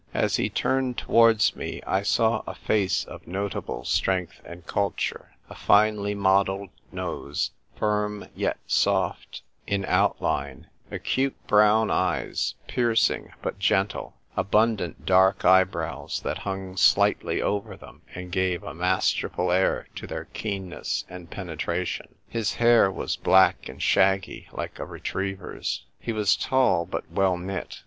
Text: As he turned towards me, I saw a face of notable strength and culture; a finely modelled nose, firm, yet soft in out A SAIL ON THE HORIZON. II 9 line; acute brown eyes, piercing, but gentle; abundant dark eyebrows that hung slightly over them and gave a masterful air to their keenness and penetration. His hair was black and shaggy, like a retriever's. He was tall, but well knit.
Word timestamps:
As 0.15 0.37
he 0.37 0.49
turned 0.49 0.97
towards 0.97 1.55
me, 1.55 1.79
I 1.85 2.01
saw 2.01 2.41
a 2.47 2.55
face 2.55 3.03
of 3.05 3.27
notable 3.27 3.85
strength 3.85 4.41
and 4.43 4.65
culture; 4.65 5.33
a 5.47 5.53
finely 5.53 6.15
modelled 6.15 6.71
nose, 6.91 7.51
firm, 7.75 8.25
yet 8.35 8.57
soft 8.65 9.43
in 9.67 9.85
out 9.85 10.15
A 10.15 10.17
SAIL 10.21 10.25
ON 10.25 10.31
THE 10.31 10.31
HORIZON. 10.31 10.47
II 10.47 10.53
9 10.53 10.55
line; 10.55 10.69
acute 10.97 11.35
brown 11.47 11.91
eyes, 11.91 12.55
piercing, 12.65 13.31
but 13.43 13.59
gentle; 13.59 14.15
abundant 14.35 15.05
dark 15.05 15.45
eyebrows 15.45 16.19
that 16.21 16.39
hung 16.39 16.75
slightly 16.77 17.39
over 17.39 17.77
them 17.77 18.01
and 18.15 18.31
gave 18.31 18.63
a 18.63 18.73
masterful 18.73 19.51
air 19.51 19.87
to 19.97 20.07
their 20.07 20.25
keenness 20.33 21.05
and 21.09 21.29
penetration. 21.29 22.15
His 22.27 22.55
hair 22.55 22.89
was 22.91 23.17
black 23.17 23.69
and 23.69 23.79
shaggy, 23.79 24.47
like 24.51 24.79
a 24.79 24.85
retriever's. 24.87 25.85
He 25.99 26.11
was 26.11 26.35
tall, 26.35 26.87
but 26.87 27.03
well 27.11 27.37
knit. 27.37 27.77